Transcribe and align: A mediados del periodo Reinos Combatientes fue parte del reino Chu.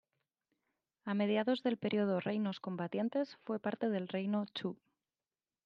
A 1.05 1.13
mediados 1.13 1.61
del 1.61 1.77
periodo 1.77 2.19
Reinos 2.21 2.59
Combatientes 2.59 3.37
fue 3.43 3.59
parte 3.59 3.87
del 3.91 4.07
reino 4.07 4.47
Chu. 4.55 4.75